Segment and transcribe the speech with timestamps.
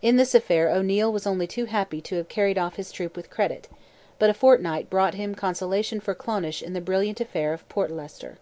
[0.00, 3.28] In this affair O'Neil was only too happy to have carried off his troop with
[3.28, 3.68] credit;
[4.18, 8.38] but a fortnight brought him consolation for Clonish in the brilliant affair of Portlester.